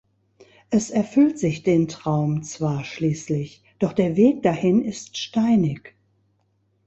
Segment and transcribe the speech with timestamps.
[0.71, 5.93] Es erfüllt sich den Traum zwar schließlich, doch der Weg dahin ist steinig.